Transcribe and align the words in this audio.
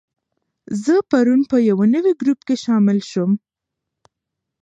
زه 0.83 0.95
پرون 1.09 1.41
په 1.49 1.57
یو 1.69 1.79
نوي 1.93 2.13
ګروپ 2.21 2.39
کې 2.47 2.55
شامل 2.63 2.97
شوم. 3.09 3.31